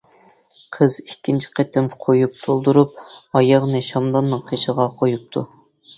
[0.77, 2.97] قىز ئىككىنچى قېتىم قۇيۇپ تولدۇرۇپ،
[3.41, 5.45] ئاياغنى شامداننىڭ قېشىغا قويۇپتۇ.